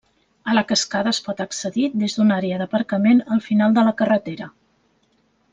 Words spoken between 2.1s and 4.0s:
d'una àrea d'aparcament al final de la